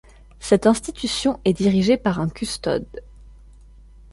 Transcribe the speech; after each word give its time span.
Cette 0.39 0.65
institution 0.65 1.39
est 1.45 1.53
dirigée 1.53 1.95
par 1.95 2.19
un 2.19 2.27
custode. 2.27 2.87